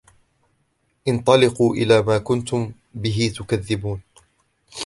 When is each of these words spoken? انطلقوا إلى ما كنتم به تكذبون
انطلقوا 1.07 1.75
إلى 1.75 2.01
ما 2.01 2.17
كنتم 2.17 2.71
به 2.95 3.33
تكذبون 3.37 4.01